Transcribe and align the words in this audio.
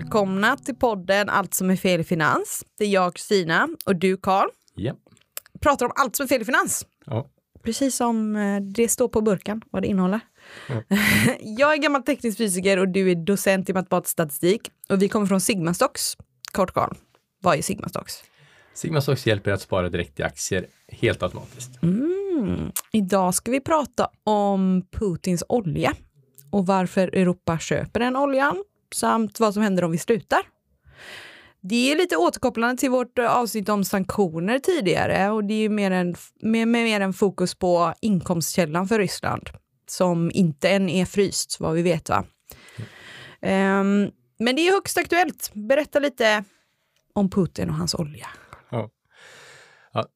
Välkomna 0.00 0.56
till 0.56 0.74
podden 0.74 1.28
Allt 1.28 1.54
som 1.54 1.70
är 1.70 1.76
fel 1.76 2.00
i 2.00 2.04
finans. 2.04 2.64
Det 2.78 2.84
är 2.84 2.88
jag 2.88 3.14
Kristina 3.14 3.68
och 3.86 3.96
du 3.96 4.16
Karl. 4.16 4.48
Ja. 4.74 4.94
Pratar 5.60 5.86
om 5.86 5.92
allt 5.96 6.16
som 6.16 6.24
är 6.24 6.28
fel 6.28 6.42
i 6.42 6.44
finans. 6.44 6.86
Ja. 7.06 7.30
Precis 7.62 7.96
som 7.96 8.36
eh, 8.36 8.60
det 8.60 8.88
står 8.88 9.08
på 9.08 9.20
burken, 9.20 9.62
vad 9.70 9.82
det 9.82 9.88
innehåller. 9.88 10.20
Ja. 10.68 10.82
jag 11.40 11.72
är 11.72 11.76
gammal 11.76 12.02
teknisk 12.02 12.38
fysiker 12.38 12.78
och 12.78 12.88
du 12.88 13.10
är 13.10 13.14
docent 13.14 13.68
i 13.68 13.72
matematisk 13.72 14.12
statistik. 14.12 14.70
Och 14.88 15.02
vi 15.02 15.08
kommer 15.08 15.26
från 15.26 15.40
Sigmastocks. 15.40 16.16
Kort 16.52 16.72
Karl, 16.72 16.94
vad 17.42 17.58
är 17.58 17.62
Sigmastocks? 17.62 18.22
Sigma 18.74 19.00
Stocks 19.00 19.26
hjälper 19.26 19.50
att 19.50 19.60
spara 19.60 19.88
direkt 19.88 20.20
i 20.20 20.22
aktier 20.22 20.66
helt 20.88 21.22
automatiskt. 21.22 21.82
Mm. 21.82 22.72
Idag 22.92 23.34
ska 23.34 23.50
vi 23.50 23.60
prata 23.60 24.08
om 24.24 24.82
Putins 24.92 25.44
olja 25.48 25.92
och 26.50 26.66
varför 26.66 27.08
Europa 27.08 27.58
köper 27.58 28.00
den 28.00 28.16
oljan 28.16 28.64
samt 28.94 29.40
vad 29.40 29.54
som 29.54 29.62
händer 29.62 29.84
om 29.84 29.90
vi 29.90 29.98
slutar. 29.98 30.40
Det 31.60 31.92
är 31.92 31.96
lite 31.96 32.16
återkopplande 32.16 32.76
till 32.76 32.90
vårt 32.90 33.18
eh, 33.18 33.36
avsnitt 33.36 33.68
om 33.68 33.84
sanktioner 33.84 34.58
tidigare 34.58 35.30
och 35.30 35.44
det 35.44 35.54
är 35.54 35.68
mer 35.68 35.90
en, 35.90 36.14
mer, 36.42 36.66
mer 36.66 37.00
en 37.00 37.12
fokus 37.12 37.54
på 37.54 37.94
inkomstkällan 38.00 38.88
för 38.88 38.98
Ryssland 38.98 39.50
som 39.90 40.30
inte 40.34 40.70
än 40.70 40.88
är 40.88 41.04
fryst, 41.04 41.60
vad 41.60 41.74
vi 41.74 41.82
vet. 41.82 42.08
va? 42.08 42.24
Ehm, 43.40 44.10
men 44.38 44.56
det 44.56 44.68
är 44.68 44.72
högst 44.72 44.98
aktuellt. 44.98 45.50
Berätta 45.54 45.98
lite 45.98 46.44
om 47.12 47.30
Putin 47.30 47.68
och 47.70 47.76
hans 47.76 47.94
olja. 47.94 48.26
Ja. 48.70 48.90
Ja, 49.92 50.06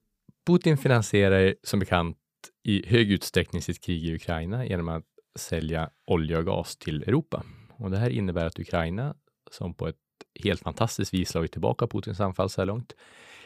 Putin 0.46 0.78
finansierar 0.78 1.54
som 1.62 1.80
bekant 1.80 2.16
i 2.64 2.88
hög 2.88 3.12
utsträckning 3.12 3.62
sitt 3.62 3.80
krig 3.80 4.04
i 4.04 4.14
Ukraina 4.14 4.66
genom 4.66 4.88
att 4.88 5.04
sälja 5.38 5.90
olja 6.06 6.38
och 6.38 6.44
gas 6.44 6.76
till 6.76 7.02
Europa. 7.02 7.42
Och 7.80 7.90
det 7.90 7.98
här 7.98 8.10
innebär 8.10 8.46
att 8.46 8.58
Ukraina, 8.58 9.14
som 9.50 9.74
på 9.74 9.88
ett 9.88 9.96
helt 10.44 10.60
fantastiskt 10.60 11.14
vis 11.14 11.28
slagit 11.28 11.52
tillbaka 11.52 11.86
Putins 11.86 12.20
anfall 12.20 12.50
så 12.50 12.60
här 12.60 12.66
långt, 12.66 12.92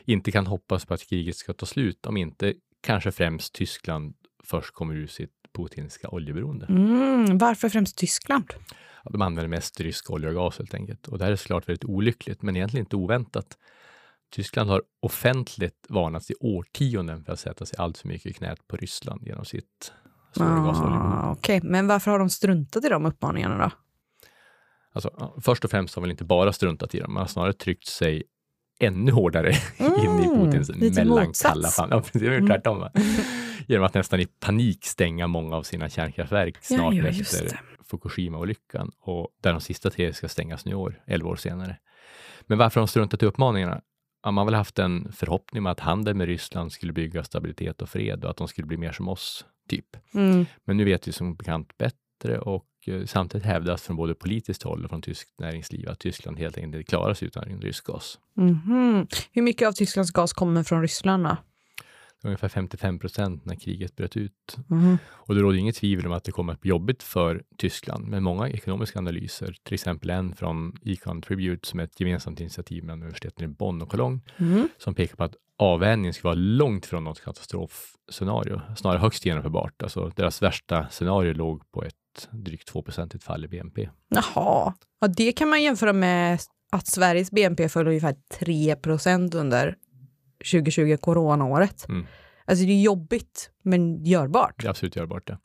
inte 0.04 0.32
kan 0.32 0.46
hoppas 0.46 0.84
på 0.84 0.94
att 0.94 1.08
kriget 1.08 1.36
ska 1.36 1.52
ta 1.52 1.66
slut 1.66 2.06
om 2.06 2.16
inte 2.16 2.54
kanske 2.80 3.12
främst 3.12 3.54
Tyskland 3.54 4.14
först 4.44 4.74
kommer 4.74 4.94
ur 4.94 5.06
sitt 5.06 5.30
putinska 5.54 6.08
oljeberoende. 6.08 6.66
Mm, 6.66 7.38
varför 7.38 7.68
främst 7.68 7.98
Tyskland? 7.98 8.44
Ja, 9.04 9.10
de 9.10 9.22
använder 9.22 9.48
mest 9.48 9.80
rysk 9.80 10.10
olja 10.10 10.28
och 10.28 10.34
gas 10.34 10.58
helt 10.58 10.74
enkelt. 10.74 11.08
Och 11.08 11.18
det 11.18 11.24
här 11.24 11.32
är 11.32 11.36
såklart 11.36 11.68
väldigt 11.68 11.84
olyckligt, 11.84 12.42
men 12.42 12.56
egentligen 12.56 12.86
inte 12.86 12.96
oväntat. 12.96 13.58
Tyskland 14.30 14.70
har 14.70 14.82
offentligt 15.00 15.86
varnats 15.88 16.30
i 16.30 16.34
årtionden 16.40 17.24
för 17.24 17.32
att 17.32 17.40
sätta 17.40 17.66
sig 17.66 17.78
allt 17.78 17.98
för 17.98 18.08
mycket 18.08 18.26
i 18.26 18.32
knät 18.32 18.68
på 18.68 18.76
Ryssland 18.76 19.26
genom 19.26 19.44
sitt. 19.44 19.92
Ah, 20.40 21.30
Okej, 21.32 21.60
men 21.62 21.86
varför 21.86 22.10
har 22.10 22.18
de 22.18 22.30
struntat 22.30 22.84
i 22.84 22.88
de 22.88 23.06
uppmaningarna 23.06 23.58
då? 23.58 23.70
Alltså, 24.94 25.32
först 25.44 25.64
och 25.64 25.70
främst 25.70 25.94
har 25.94 26.02
väl 26.02 26.10
inte 26.10 26.24
bara 26.24 26.52
struntat 26.52 26.94
i 26.94 27.00
dem, 27.00 27.12
man 27.12 27.20
har 27.20 27.28
snarare 27.28 27.52
tryckt 27.52 27.86
sig 27.86 28.22
ännu 28.80 29.12
hårdare 29.12 29.48
in 29.78 30.20
i 30.20 30.28
Putins 30.28 30.68
Mm, 30.70 30.80
lite 30.80 31.04
mellankalla 31.04 31.68
famn. 31.68 31.92
Ja, 31.92 32.00
precis, 32.00 32.22
Mm. 32.22 32.46
tvärtom. 32.46 32.78
Va? 32.78 32.92
Genom 33.68 33.86
att 33.86 33.94
nästan 33.94 34.20
i 34.20 34.26
panik 34.26 34.84
stänga 34.84 35.26
många 35.26 35.56
av 35.56 35.62
sina 35.62 35.88
kärnkraftverk 35.88 36.56
snart 36.60 36.94
ja, 36.94 37.06
efter. 37.06 37.60
Fukushima-olyckan 37.84 38.90
och 39.00 39.28
där 39.42 39.52
de 39.52 39.60
sista 39.60 39.90
tre 39.90 40.12
ska 40.12 40.28
stängas 40.28 40.64
nu 40.64 40.74
år, 40.74 41.02
11 41.06 41.28
år 41.30 41.36
senare. 41.36 41.76
Men 42.46 42.58
varför 42.58 42.80
har 42.80 42.86
de 42.86 42.90
struntat 42.90 43.22
i 43.22 43.26
uppmaningarna? 43.26 43.80
Ja, 44.22 44.30
man 44.30 44.42
har 44.42 44.44
väl 44.44 44.54
haft 44.54 44.78
en 44.78 45.12
förhoppning 45.12 45.62
om 45.62 45.66
att 45.66 45.80
handeln 45.80 46.18
med 46.18 46.26
Ryssland 46.26 46.72
skulle 46.72 46.92
bygga 46.92 47.24
stabilitet 47.24 47.82
och 47.82 47.88
fred 47.88 48.24
och 48.24 48.30
att 48.30 48.36
de 48.36 48.48
skulle 48.48 48.66
bli 48.66 48.76
mer 48.76 48.92
som 48.92 49.08
oss, 49.08 49.44
typ. 49.68 49.86
Mm. 50.14 50.46
Men 50.64 50.76
nu 50.76 50.84
vet 50.84 51.08
vi 51.08 51.12
som 51.12 51.36
bekant 51.36 51.78
bättre 51.78 52.38
och 52.38 52.64
eh, 52.88 53.04
samtidigt 53.06 53.46
hävdas 53.46 53.82
från 53.82 53.96
både 53.96 54.14
politiskt 54.14 54.62
håll 54.62 54.84
och 54.84 54.90
från 54.90 55.02
tyskt 55.02 55.38
näringsliv 55.40 55.88
att 55.88 55.98
Tyskland 55.98 56.38
helt 56.38 56.58
enkelt 56.58 56.74
inte 56.74 56.90
klarar 56.90 57.14
sig 57.14 57.28
utan 57.28 57.44
rysk 57.60 57.84
gas. 57.86 58.18
Mhm. 58.36 59.06
Hur 59.32 59.42
mycket 59.42 59.68
av 59.68 59.72
Tysklands 59.72 60.10
gas 60.10 60.32
kommer 60.32 60.62
från 60.62 60.82
Ryssland 60.82 61.24
då? 61.24 61.36
Ungefär 62.26 62.48
55 62.48 62.98
procent 62.98 63.44
när 63.44 63.54
kriget 63.56 63.96
bröt 63.96 64.16
ut. 64.16 64.56
Mhm. 64.68 64.98
Och 65.06 65.34
det 65.34 65.40
råder 65.40 65.58
inget 65.58 65.76
tvivel 65.76 66.06
om 66.06 66.12
att 66.12 66.24
det 66.24 66.32
kommer 66.32 66.52
att 66.52 66.60
bli 66.60 66.68
jobbigt 66.68 67.02
för 67.02 67.42
Tyskland. 67.58 68.08
Men 68.08 68.22
många 68.22 68.48
ekonomiska 68.48 68.98
analyser, 68.98 69.56
till 69.62 69.74
exempel 69.74 70.10
en 70.10 70.34
från 70.36 70.72
Econ 70.84 71.22
Tribute 71.22 71.68
som 71.68 71.80
är 71.80 71.84
ett 71.84 72.00
gemensamt 72.00 72.40
initiativ 72.40 72.84
mellan 72.84 73.02
universiteten 73.02 73.44
i 73.44 73.48
Bonn 73.48 73.82
och 73.82 73.88
Cologne, 73.88 74.20
Mhm. 74.36 74.68
som 74.78 74.94
pekar 74.94 75.16
på 75.16 75.24
att 75.24 75.34
avvägningen 75.58 76.14
ska 76.14 76.28
vara 76.28 76.34
långt 76.34 76.86
från 76.86 77.04
något 77.04 77.20
katastrofscenario, 77.24 78.60
snarare 78.76 78.98
högst 78.98 79.26
genomförbart. 79.26 79.82
Alltså 79.82 80.12
deras 80.16 80.42
värsta 80.42 80.88
scenario 80.90 81.32
låg 81.34 81.70
på 81.72 81.84
ett 81.84 81.94
drygt 82.30 82.68
2 82.68 82.84
fall 83.20 83.44
i 83.44 83.48
BNP. 83.48 83.88
Jaha, 84.08 84.74
ja, 85.00 85.08
det 85.16 85.32
kan 85.32 85.48
man 85.48 85.62
jämföra 85.62 85.92
med 85.92 86.38
att 86.72 86.86
Sveriges 86.86 87.30
BNP 87.30 87.68
föll 87.68 87.86
ungefär 87.88 88.14
3% 88.40 89.36
under 89.36 89.76
2020, 90.52 90.96
coronaåret. 91.00 91.88
Mm. 91.88 92.06
Alltså 92.44 92.64
det 92.64 92.72
är 92.72 92.82
jobbigt, 92.82 93.50
men 93.62 94.04
görbart. 94.04 94.54
Det 94.58 94.66
är 94.66 94.70
absolut 94.70 94.96
görbart 94.96 95.26
det. 95.26 95.38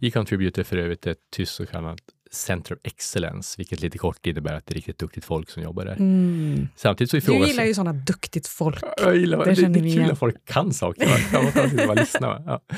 Econ 0.00 0.26
Tribute 0.26 0.60
är 0.60 0.64
för 0.64 0.76
övrigt 0.76 1.06
ett 1.06 1.18
tyskt 1.36 1.54
så 1.54 1.66
kallat 1.66 1.98
Center 2.32 2.74
of 2.74 2.80
Excellence, 2.84 3.54
vilket 3.58 3.80
lite 3.80 3.98
kort 3.98 4.26
innebär 4.26 4.54
att 4.54 4.66
det 4.66 4.72
är 4.72 4.74
riktigt 4.74 4.98
duktigt 4.98 5.24
folk 5.24 5.50
som 5.50 5.62
jobbar 5.62 5.84
där. 5.84 5.96
Mm. 5.96 6.68
Samtidigt 6.76 7.10
så 7.10 7.16
Du 7.16 7.18
ifrågasätter... 7.18 7.50
gillar 7.50 7.64
ju 7.64 7.74
sådana 7.74 7.92
duktigt 7.92 8.46
folk. 8.46 8.84
Jag 8.96 9.16
gillar 9.16 9.44
Det 9.44 9.54
det. 9.54 9.68
Det, 9.68 9.78
är 9.90 9.94
kul 9.94 10.10
att 10.10 10.18
folk 10.18 10.44
kan 10.44 10.72
saker. 10.72 11.06
va? 11.06 11.12
Ja, 11.32 11.42
man 11.42 11.86
kan 11.86 11.96
lyssna. 11.96 12.26
va? 12.28 12.42
Ja. 12.46 12.76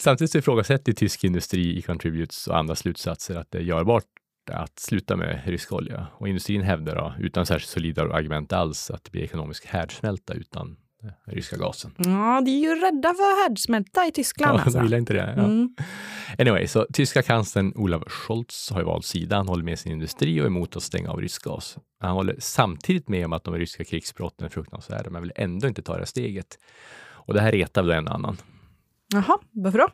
Samtidigt 0.00 0.32
så 0.32 0.38
ifrågasätter 0.38 0.92
tysk 0.92 1.24
industri 1.24 1.78
i 1.78 1.82
Contributes 1.82 2.46
och 2.46 2.56
andra 2.56 2.76
slutsatser 2.76 3.36
att 3.36 3.50
det 3.50 3.58
är 3.58 3.62
görbart 3.62 4.04
att 4.50 4.78
sluta 4.78 5.16
med 5.16 5.42
rysk 5.46 5.72
olja. 5.72 6.06
Och 6.14 6.28
industrin 6.28 6.62
hävdar 6.62 6.96
då, 6.96 7.14
utan 7.18 7.46
särskilt 7.46 7.70
solida 7.70 8.02
argument 8.02 8.52
alls, 8.52 8.90
att 8.90 9.04
det 9.04 9.10
blir 9.10 9.22
ekonomisk 9.22 9.66
härdsmälta 9.66 10.34
utan 10.34 10.76
den 11.02 11.12
ryska 11.34 11.56
gasen. 11.56 11.94
Ja, 11.96 12.42
de 12.44 12.50
är 12.50 12.60
ju 12.60 12.74
rädda 12.74 13.08
för 13.08 13.42
härdsmälta 13.42 14.06
i 14.06 14.12
Tyskland. 14.12 14.58
Ja, 14.58 14.62
alltså. 14.62 14.78
de 14.78 14.84
gillar 14.84 14.98
inte 14.98 15.12
det. 15.12 15.34
Ja. 15.36 15.42
Mm. 15.42 15.74
Anyway, 16.38 16.66
så 16.66 16.86
tyska 16.92 17.22
kanslern 17.22 17.72
Olaf 17.76 18.02
Scholz 18.06 18.70
har 18.70 18.80
ju 18.80 18.86
valt 18.86 19.04
sida. 19.04 19.36
Han 19.36 19.48
håller 19.48 19.64
med 19.64 19.78
sin 19.78 19.92
industri 19.92 20.40
och 20.40 20.44
är 20.44 20.46
emot 20.46 20.76
att 20.76 20.82
stänga 20.82 21.10
av 21.10 21.20
rysk 21.20 21.44
gas. 21.44 21.78
Han 22.00 22.10
håller 22.10 22.36
samtidigt 22.38 23.08
med 23.08 23.24
om 23.24 23.32
att 23.32 23.44
de 23.44 23.54
ryska 23.54 23.84
krigsbrotten 23.84 24.46
är 24.46 24.50
fruktansvärda, 24.50 25.10
men 25.10 25.22
vill 25.22 25.32
ändå 25.36 25.68
inte 25.68 25.82
ta 25.82 25.92
det 25.92 25.98
här 25.98 26.06
steget. 26.06 26.58
Och 27.02 27.34
det 27.34 27.40
här 27.40 27.52
retar 27.52 27.82
väl 27.82 27.90
en 27.90 28.08
annan. 28.08 28.36
Jaha, 29.12 29.38
varför 29.50 29.78
då? 29.78 29.88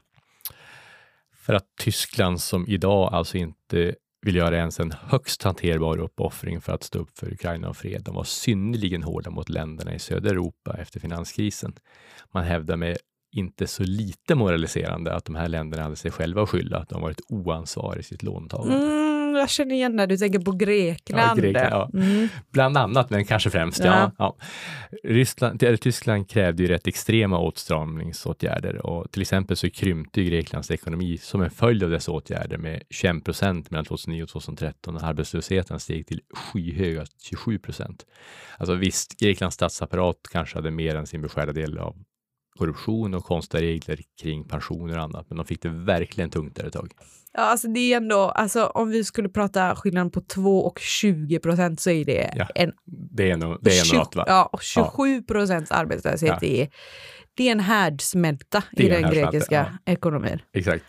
För 1.34 1.54
att 1.54 1.66
Tyskland 1.80 2.40
som 2.40 2.66
idag 2.68 3.14
alltså 3.14 3.38
inte 3.38 3.94
vill 4.22 4.36
göra 4.36 4.56
ens 4.56 4.80
en 4.80 4.92
högst 4.92 5.42
hanterbar 5.42 5.98
uppoffring 5.98 6.60
för 6.60 6.72
att 6.72 6.82
stå 6.82 6.98
upp 6.98 7.18
för 7.18 7.32
Ukraina 7.32 7.68
och 7.68 7.76
fred. 7.76 8.02
De 8.04 8.14
var 8.14 8.24
synnerligen 8.24 9.02
hårda 9.02 9.30
mot 9.30 9.48
länderna 9.48 9.94
i 9.94 9.98
södra 9.98 10.30
Europa 10.30 10.76
efter 10.78 11.00
finanskrisen. 11.00 11.74
Man 12.32 12.44
hävdar 12.44 12.76
med 12.76 12.96
inte 13.32 13.66
så 13.66 13.82
lite 13.82 14.34
moraliserande 14.34 15.14
att 15.14 15.24
de 15.24 15.34
här 15.34 15.48
länderna 15.48 15.82
hade 15.82 15.96
sig 15.96 16.10
själva 16.10 16.42
att 16.42 16.48
skylla, 16.48 16.78
att 16.78 16.88
de 16.88 17.02
varit 17.02 17.20
oansvariga 17.28 18.00
i 18.00 18.02
sitt 18.02 18.22
låntagande. 18.22 18.86
Mm, 18.86 19.25
jag 19.38 19.50
känner 19.50 19.74
igen 19.74 19.96
när 19.96 20.06
du 20.06 20.16
tänker 20.16 20.38
på 20.38 20.52
Grekland. 20.52 21.38
Ja, 21.38 21.42
Grekland, 21.42 21.68
ja. 21.70 21.90
Mm. 21.94 22.28
Bland 22.52 22.76
annat, 22.76 23.10
men 23.10 23.24
kanske 23.24 23.50
främst. 23.50 23.84
Ja. 23.84 24.12
Ja. 24.18 24.36
Ryssland, 25.04 25.80
Tyskland 25.80 26.30
krävde 26.30 26.62
ju 26.62 26.68
rätt 26.68 26.86
extrema 26.86 27.38
åtstramningsåtgärder 27.38 28.86
och 28.86 29.10
till 29.12 29.22
exempel 29.22 29.56
så 29.56 29.70
krympte 29.70 30.22
Greklands 30.22 30.70
ekonomi 30.70 31.18
som 31.18 31.42
en 31.42 31.50
följd 31.50 31.82
av 31.82 31.90
dessa 31.90 32.12
åtgärder 32.12 32.58
med 32.58 32.82
21 32.90 33.24
procent 33.24 33.70
mellan 33.70 33.84
2009 33.84 34.22
och 34.22 34.28
2013 34.28 34.96
och 34.96 35.02
arbetslösheten 35.02 35.80
steg 35.80 36.06
till 36.06 36.20
skyhöga 36.34 37.04
27 37.22 37.58
procent. 37.58 38.06
Alltså 38.58 38.74
visst, 38.74 39.20
Greklands 39.20 39.54
statsapparat 39.54 40.16
kanske 40.32 40.58
hade 40.58 40.70
mer 40.70 40.96
än 40.96 41.06
sin 41.06 41.22
beskärda 41.22 41.52
del 41.52 41.78
av 41.78 41.96
korruption 42.56 43.14
och 43.14 43.24
konstiga 43.24 43.62
regler 43.62 43.98
kring 44.22 44.48
pensioner 44.48 44.96
och 44.96 45.02
annat, 45.04 45.26
men 45.28 45.36
de 45.36 45.46
fick 45.46 45.62
det 45.62 45.68
verkligen 45.68 46.30
tungt 46.30 46.56
där 46.56 46.64
ett 46.64 46.72
tag. 46.72 46.92
Ja, 47.32 47.42
alltså 47.42 47.68
det 47.68 47.92
är 47.92 47.96
ändå, 47.96 48.20
alltså 48.20 48.66
om 48.66 48.90
vi 48.90 49.04
skulle 49.04 49.28
prata 49.28 49.76
skillnaden 49.76 50.10
på 50.10 50.20
2 50.20 50.58
och 50.58 50.78
20 50.78 51.38
procent 51.38 51.80
så 51.80 51.90
är 51.90 52.04
det 52.04 52.32
Ja, 52.36 52.48
en 52.54 52.72
Det 52.86 53.30
är 53.30 53.36
nog, 53.36 53.58
det 53.60 53.70
är 53.70 53.80
nog 53.80 53.86
20 53.86 53.96
något, 53.96 54.16
va? 54.16 54.24
Ja, 54.26 54.48
och 54.52 54.62
27 54.62 55.22
procents 55.22 55.70
arbetslöshet 55.70 56.38
Ja. 56.42 56.48
är, 56.48 56.68
det 57.34 57.48
är 57.48 57.52
en 57.52 57.60
härdsmälta 57.60 58.62
i 58.72 58.88
den 58.88 59.10
grekiska 59.10 59.78
ekonomin. 59.84 60.38
Exakt. 60.52 60.84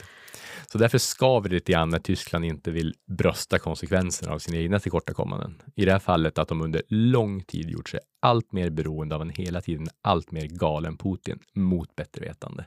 Så 0.72 0.78
därför 0.78 0.98
skaver 0.98 1.50
det 1.50 1.56
lite 1.56 1.72
grann 1.72 1.90
när 1.90 2.00
Tyskland 2.00 2.46
inte 2.46 2.72
vill 2.72 2.94
brösta 3.06 3.60
konsekvenserna 3.60 4.34
av 4.34 4.40
sina 4.40 4.58
egna 4.58 4.80
tillkortakommanden. 4.80 5.62
I 5.76 5.86
det 5.86 5.92
här 5.92 6.00
fallet 6.00 6.38
att 6.38 6.48
de 6.48 6.62
under 6.62 6.82
lång 6.88 7.44
tid 7.44 7.70
gjort 7.70 7.90
sig 7.90 8.00
allt 8.20 8.52
mer 8.52 8.70
beroende 8.70 9.16
av 9.16 9.22
en 9.22 9.30
hela 9.30 9.62
tiden 9.62 9.88
allt 10.02 10.32
mer 10.32 10.48
galen 10.48 10.98
Putin 10.98 11.40
mot 11.54 11.96
bättre 11.96 12.26
vetande. 12.26 12.66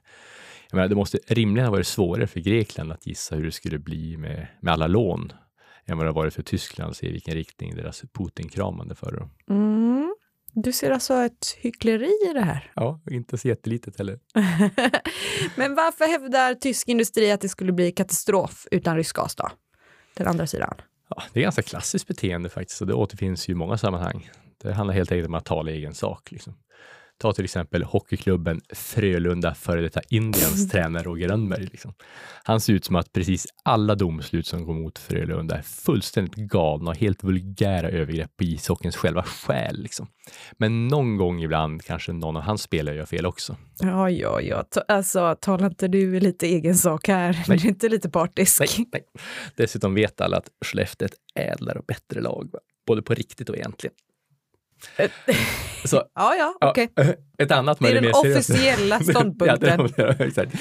Jag 0.70 0.76
menar, 0.76 0.88
det 0.88 0.94
måste 0.94 1.18
rimligen 1.26 1.66
ha 1.66 1.72
varit 1.72 1.86
svårare 1.86 2.26
för 2.26 2.40
Grekland 2.40 2.92
att 2.92 3.06
gissa 3.06 3.36
hur 3.36 3.44
det 3.44 3.52
skulle 3.52 3.78
bli 3.78 4.16
med, 4.16 4.46
med 4.60 4.72
alla 4.72 4.86
lån 4.86 5.32
än 5.84 5.96
vad 5.96 6.06
det 6.06 6.10
har 6.10 6.14
varit 6.14 6.34
för 6.34 6.42
Tyskland 6.42 6.90
att 6.90 6.96
se 6.96 7.08
i 7.08 7.12
vilken 7.12 7.34
riktning 7.34 7.74
deras 7.74 8.02
Putin-kramande 8.12 8.94
förde 8.94 9.16
dem. 9.16 9.30
Mm. 9.48 10.09
Du 10.52 10.72
ser 10.72 10.90
alltså 10.90 11.14
ett 11.14 11.56
hyckleri 11.58 12.10
i 12.30 12.32
det 12.34 12.40
här? 12.40 12.72
Ja, 12.74 13.00
inte 13.10 13.38
så 13.38 13.48
jättelitet 13.48 13.98
heller. 13.98 14.18
Men 15.56 15.74
varför 15.74 16.04
hävdar 16.04 16.54
tysk 16.54 16.88
industri 16.88 17.30
att 17.30 17.40
det 17.40 17.48
skulle 17.48 17.72
bli 17.72 17.92
katastrof 17.92 18.66
utan 18.70 18.96
rysk 18.96 19.16
gas 19.16 19.34
då? 19.34 19.50
Den 20.14 20.26
andra 20.26 20.46
sidan. 20.46 20.74
Ja, 21.08 21.22
det 21.32 21.40
är 21.40 21.42
ganska 21.42 21.62
klassiskt 21.62 22.06
beteende 22.06 22.48
faktiskt 22.48 22.80
och 22.80 22.86
det 22.86 22.94
återfinns 22.94 23.48
ju 23.48 23.52
i 23.52 23.56
många 23.56 23.78
sammanhang. 23.78 24.30
Det 24.62 24.72
handlar 24.72 24.94
helt 24.94 25.12
enkelt 25.12 25.28
om 25.28 25.34
att 25.34 25.44
tala 25.44 25.70
egen 25.70 25.94
sak. 25.94 26.30
Liksom. 26.30 26.54
Ta 27.20 27.32
till 27.32 27.44
exempel 27.44 27.82
hockeyklubben 27.82 28.60
Frölunda, 28.74 29.54
före 29.54 29.80
detta 29.80 30.00
Indiens 30.08 30.68
tränare 30.70 31.02
Roger 31.02 31.28
Rönnberg. 31.28 31.64
Liksom. 31.64 31.94
Han 32.44 32.60
ser 32.60 32.72
ut 32.72 32.84
som 32.84 32.96
att 32.96 33.12
precis 33.12 33.46
alla 33.62 33.94
domslut 33.94 34.46
som 34.46 34.64
går 34.64 34.74
mot 34.74 34.98
Frölunda 34.98 35.58
är 35.58 35.62
fullständigt 35.62 36.34
galna 36.34 36.90
och 36.90 36.96
helt 36.96 37.24
vulgära 37.24 37.88
övergrepp 37.88 38.36
på 38.36 38.44
ishockeyns 38.44 38.96
själva 38.96 39.22
själ. 39.22 39.82
Liksom. 39.82 40.06
Men 40.58 40.88
någon 40.88 41.16
gång 41.16 41.42
ibland 41.42 41.82
kanske 41.82 42.12
någon 42.12 42.36
av 42.36 42.42
hans 42.42 42.62
spelare 42.62 42.96
gör 42.96 43.06
fel 43.06 43.26
också. 43.26 43.56
Ja, 43.78 44.10
ja, 44.10 44.40
ja. 44.40 44.64
Alltså, 44.88 45.36
talar 45.40 45.66
inte 45.66 45.88
du 45.88 46.20
lite 46.20 46.46
egen 46.46 46.74
sak 46.74 47.08
här? 47.08 47.44
Nej. 47.48 47.58
Du 47.58 47.64
är 47.64 47.68
inte 47.70 47.88
lite 47.88 48.10
partisk? 48.10 48.60
Nej, 48.60 48.88
nej. 48.92 49.04
Dessutom 49.54 49.94
vet 49.94 50.20
alla 50.20 50.36
att 50.36 50.48
Skellefteå 50.64 51.06
är 51.06 51.10
ett 51.10 51.54
ädlare 51.54 51.78
och 51.78 51.84
bättre 51.84 52.20
lag, 52.20 52.50
både 52.86 53.02
på 53.02 53.14
riktigt 53.14 53.48
och 53.48 53.56
egentligen. 53.56 53.94
Så, 55.84 55.96
ja, 56.14 56.34
ja, 56.34 56.54
okej. 56.60 56.88
Okay. 56.96 57.14
Ett 57.38 57.50
annat 57.50 57.78
det 57.78 57.88
är 57.88 58.00
den 58.00 58.14
officiella 58.14 59.00
ståndpunkten. 59.04 59.88
ja, 59.96 60.14
exakt. 60.18 60.54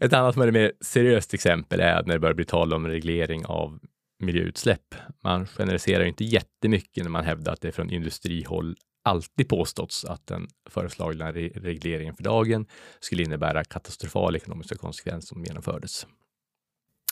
Ett 0.00 0.12
annat 0.12 0.36
mer 0.36 0.72
seriöst 0.80 1.34
exempel 1.34 1.80
är 1.80 2.02
när 2.02 2.14
det 2.14 2.20
börjar 2.20 2.34
bli 2.34 2.44
tal 2.44 2.74
om 2.74 2.86
reglering 2.86 3.46
av 3.46 3.78
miljöutsläpp. 4.22 4.94
Man 5.24 5.46
generaliserar 5.46 6.04
inte 6.04 6.24
jättemycket 6.24 7.04
när 7.04 7.10
man 7.10 7.24
hävdar 7.24 7.52
att 7.52 7.60
det 7.60 7.72
från 7.72 7.90
industrihåll 7.90 8.76
alltid 9.04 9.48
påståtts 9.48 10.04
att 10.04 10.26
den 10.26 10.48
föreslagna 10.70 11.32
re 11.32 11.48
regleringen 11.54 12.14
för 12.14 12.22
dagen 12.22 12.66
skulle 13.00 13.22
innebära 13.22 13.64
katastrofala 13.64 14.36
ekonomiska 14.36 14.76
konsekvenser 14.76 15.26
som 15.26 15.44
genomfördes. 15.44 16.06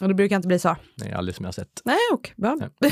Och 0.00 0.08
det 0.08 0.14
brukar 0.14 0.36
inte 0.36 0.48
bli 0.48 0.58
så? 0.58 0.76
Nej, 0.94 1.12
aldrig 1.12 1.34
som 1.34 1.44
jag 1.44 1.54
sett. 1.54 1.82
Nej, 1.84 1.96
okej. 2.12 2.34
Okay. 2.36 2.90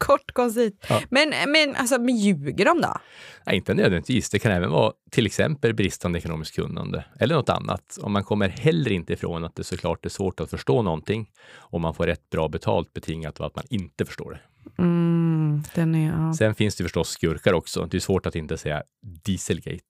Kort, 0.00 0.32
koncist. 0.32 0.76
Ja. 0.88 1.02
Men, 1.10 1.28
men, 1.52 1.76
alltså, 1.76 2.00
men 2.00 2.16
ljuger 2.16 2.64
de 2.64 2.80
då? 2.80 2.96
Nej, 3.46 3.56
inte 3.56 3.74
nödvändigtvis. 3.74 4.30
Det 4.30 4.38
kan 4.38 4.52
även 4.52 4.70
vara 4.70 4.92
till 5.10 5.26
exempel 5.26 5.74
bristande 5.74 6.18
ekonomiskt 6.18 6.54
kunnande 6.54 7.04
eller 7.18 7.34
något 7.34 7.48
annat. 7.48 7.98
Och 8.02 8.10
man 8.10 8.24
kommer 8.24 8.48
heller 8.48 8.92
inte 8.92 9.12
ifrån 9.12 9.44
att 9.44 9.56
det 9.56 9.64
såklart 9.64 10.06
är 10.06 10.10
svårt 10.10 10.40
att 10.40 10.50
förstå 10.50 10.82
någonting 10.82 11.30
om 11.56 11.82
man 11.82 11.94
får 11.94 12.06
rätt 12.06 12.30
bra 12.30 12.48
betalt 12.48 12.92
betingat 12.92 13.40
av 13.40 13.46
att 13.46 13.56
man 13.56 13.64
inte 13.70 14.04
förstår 14.04 14.30
det. 14.30 14.40
Mm, 14.82 15.62
den 15.74 15.94
är, 15.94 16.12
ja. 16.12 16.34
Sen 16.34 16.54
finns 16.54 16.76
det 16.76 16.84
förstås 16.84 17.08
skurkar 17.08 17.52
också. 17.52 17.86
Det 17.90 17.96
är 17.96 18.00
svårt 18.00 18.26
att 18.26 18.36
inte 18.36 18.58
säga 18.58 18.82
Dieselgate. 19.24 19.80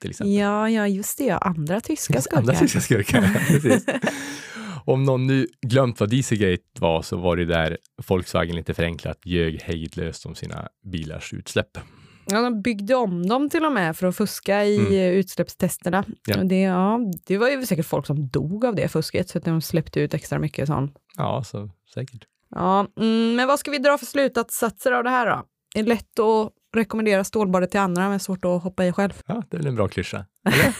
Till 0.00 0.10
exempel. 0.10 0.32
Ja, 0.34 0.70
ja, 0.70 0.86
just 0.86 1.18
det. 1.18 1.30
Andra 1.30 1.80
tyska 1.80 2.20
skurkar. 2.20 2.38
Andra 2.38 2.54
tyska 2.54 2.80
skurkar, 2.80 3.46
precis. 3.48 3.86
Om 4.90 5.04
någon 5.04 5.26
nu 5.26 5.46
glömt 5.62 6.00
vad 6.00 6.10
Dieselgate 6.10 6.62
var 6.80 7.02
så 7.02 7.16
var 7.16 7.36
det 7.36 7.44
där 7.44 7.78
Volkswagen 8.08 8.56
lite 8.56 8.74
förenklat 8.74 9.26
ljög 9.26 9.60
hejdlöst 9.62 10.26
om 10.26 10.34
sina 10.34 10.68
bilars 10.84 11.32
utsläpp. 11.32 11.78
Ja, 12.26 12.40
de 12.40 12.62
byggde 12.62 12.94
om 12.94 13.26
dem 13.26 13.50
till 13.50 13.64
och 13.64 13.72
med 13.72 13.96
för 13.96 14.06
att 14.06 14.16
fuska 14.16 14.64
i 14.64 14.76
mm. 14.78 15.18
utsläppstesterna. 15.18 16.04
Ja. 16.26 16.36
Det, 16.36 16.60
ja, 16.60 17.00
det 17.26 17.38
var 17.38 17.48
ju 17.48 17.66
säkert 17.66 17.86
folk 17.86 18.06
som 18.06 18.28
dog 18.28 18.64
av 18.64 18.74
det 18.74 18.88
fusket, 18.88 19.28
så 19.28 19.38
att 19.38 19.44
de 19.44 19.60
släppte 19.60 20.00
ut 20.00 20.14
extra 20.14 20.38
mycket 20.38 20.66
sånt. 20.66 20.96
Ja, 21.16 21.44
så 21.44 21.70
säkert. 21.94 22.24
Ja, 22.50 22.86
mm, 23.00 23.34
men 23.36 23.48
vad 23.48 23.58
ska 23.58 23.70
vi 23.70 23.78
dra 23.78 23.98
för 23.98 24.06
slutsatser 24.06 24.92
av 24.92 25.04
det 25.04 25.10
här 25.10 25.26
då? 25.26 25.44
Är 25.74 25.82
det 25.82 25.88
lätt 25.88 26.18
att 26.18 26.52
rekommendera 26.76 27.24
stålbadet 27.24 27.70
till 27.70 27.80
andra, 27.80 28.08
men 28.08 28.20
svårt 28.20 28.44
att 28.44 28.62
hoppa 28.62 28.86
i 28.86 28.92
själv? 28.92 29.22
Ja, 29.26 29.42
det 29.50 29.56
är 29.56 29.58
väl 29.58 29.66
en 29.66 29.74
bra 29.74 29.88
klyscha. 29.88 30.24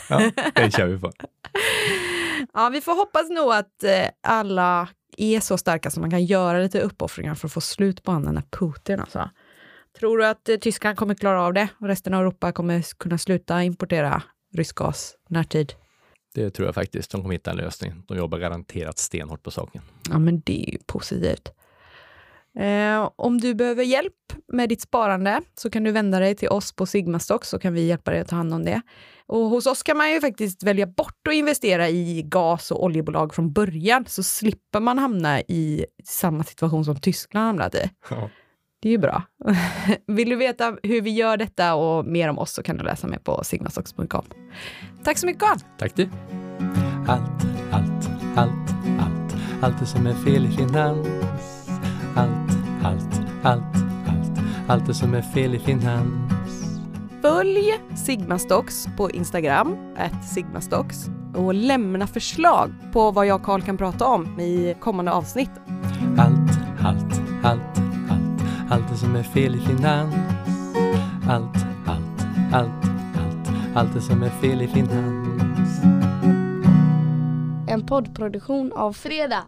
Ja, 0.08 0.30
den 0.54 0.70
kör 0.70 0.86
vi 0.86 0.98
på. 0.98 1.12
Ja, 2.52 2.68
vi 2.68 2.80
får 2.80 2.94
hoppas 2.94 3.30
nog 3.30 3.52
att 3.52 3.84
eh, 3.84 4.08
alla 4.22 4.88
är 5.16 5.40
så 5.40 5.58
starka 5.58 5.90
som 5.90 6.00
man 6.00 6.10
kan 6.10 6.24
göra 6.24 6.58
lite 6.58 6.80
uppoffringar 6.80 7.34
för 7.34 7.48
att 7.48 7.52
få 7.52 7.60
slut 7.60 8.02
på 8.02 8.12
den 8.12 8.36
här 8.36 8.44
Putin. 8.50 9.00
Alltså. 9.00 9.30
Tror 9.98 10.18
du 10.18 10.26
att 10.26 10.48
eh, 10.48 10.56
Tyskland 10.56 10.96
kommer 10.96 11.14
klara 11.14 11.42
av 11.42 11.52
det 11.52 11.68
och 11.80 11.86
resten 11.86 12.14
av 12.14 12.20
Europa 12.20 12.52
kommer 12.52 12.82
kunna 12.98 13.18
sluta 13.18 13.62
importera 13.62 14.22
rysk 14.54 14.76
gas 14.76 15.16
närtid? 15.28 15.72
Det 16.34 16.50
tror 16.50 16.68
jag 16.68 16.74
faktiskt. 16.74 17.10
De 17.10 17.22
kommer 17.22 17.34
hitta 17.34 17.50
en 17.50 17.56
lösning. 17.56 18.02
De 18.08 18.16
jobbar 18.16 18.38
garanterat 18.38 18.98
stenhårt 18.98 19.42
på 19.42 19.50
saken. 19.50 19.82
Ja, 20.10 20.18
men 20.18 20.40
det 20.40 20.68
är 20.68 20.72
ju 20.72 20.78
positivt. 20.86 21.52
Eh, 22.58 23.10
om 23.16 23.40
du 23.40 23.54
behöver 23.54 23.84
hjälp 23.84 24.14
med 24.52 24.68
ditt 24.68 24.80
sparande 24.80 25.40
så 25.54 25.70
kan 25.70 25.84
du 25.84 25.92
vända 25.92 26.18
dig 26.18 26.34
till 26.34 26.48
oss 26.48 26.72
på 26.72 26.86
Sigmastock 26.86 27.44
så 27.44 27.58
kan 27.58 27.74
vi 27.74 27.86
hjälpa 27.86 28.10
dig 28.10 28.20
att 28.20 28.28
ta 28.28 28.36
hand 28.36 28.54
om 28.54 28.64
det. 28.64 28.82
Och 29.26 29.38
hos 29.38 29.66
oss 29.66 29.82
kan 29.82 29.96
man 29.96 30.12
ju 30.12 30.20
faktiskt 30.20 30.62
välja 30.62 30.86
bort 30.86 31.26
att 31.28 31.34
investera 31.34 31.88
i 31.88 32.22
gas 32.22 32.70
och 32.70 32.84
oljebolag 32.84 33.34
från 33.34 33.52
början 33.52 34.04
så 34.06 34.22
slipper 34.22 34.80
man 34.80 34.98
hamna 34.98 35.40
i 35.40 35.86
samma 36.04 36.44
situation 36.44 36.84
som 36.84 36.96
Tyskland 36.96 37.46
hamnat 37.46 37.74
i. 37.74 37.90
Ja. 38.10 38.30
Det 38.82 38.88
är 38.88 38.92
ju 38.92 38.98
bra. 38.98 39.22
Vill 40.06 40.28
du 40.28 40.36
veta 40.36 40.76
hur 40.82 41.00
vi 41.00 41.10
gör 41.10 41.36
detta 41.36 41.74
och 41.74 42.04
mer 42.04 42.28
om 42.28 42.38
oss 42.38 42.52
så 42.52 42.62
kan 42.62 42.76
du 42.76 42.84
läsa 42.84 43.06
mer 43.06 43.18
på 43.18 43.44
sigmastocks.com. 43.44 44.24
Tack 45.04 45.18
så 45.18 45.26
mycket 45.26 45.42
Carl! 45.42 45.58
Tack 45.78 45.96
du! 45.96 46.08
Allt, 47.08 47.46
allt, 47.72 48.10
allt, 48.36 48.70
allt, 48.98 49.34
allt 49.62 49.80
det 49.80 49.86
som 49.86 50.06
är 50.06 50.14
fel 50.14 50.46
i 50.46 50.48
finans 50.48 51.19
allt, 52.16 52.50
allt, 52.84 53.20
allt, 53.42 53.76
allt, 54.06 54.40
allt 54.68 54.86
det 54.86 54.94
som 54.94 55.14
är 55.14 55.22
fel 55.22 55.54
i 55.54 55.58
finans. 55.58 56.40
Följ 57.22 57.80
Sigmastocks 57.94 58.86
på 58.96 59.10
Instagram, 59.10 59.76
Sigmastocks 60.34 61.06
och 61.34 61.54
lämna 61.54 62.06
förslag 62.06 62.70
på 62.92 63.10
vad 63.10 63.26
jag 63.26 63.40
och 63.40 63.46
Karl 63.46 63.60
kan 63.62 63.76
prata 63.76 64.06
om 64.06 64.40
i 64.40 64.74
kommande 64.80 65.12
avsnitt. 65.12 65.50
Allt, 66.18 66.58
allt, 66.84 67.20
allt, 67.42 67.78
allt, 68.10 68.42
allt 68.70 68.88
det 68.90 68.96
som 68.96 69.16
är 69.16 69.22
fel 69.22 69.54
i 69.54 69.58
finans. 69.58 70.14
Allt, 71.28 71.56
allt, 71.86 72.26
allt, 72.52 72.84
allt, 73.16 73.76
allt 73.76 73.94
det 73.94 74.00
som 74.00 74.22
är 74.22 74.30
fel 74.30 74.62
i 74.62 74.68
finans. 74.68 75.80
En 77.68 77.86
poddproduktion 77.86 78.72
av 78.72 78.92
Fredag. 78.92 79.42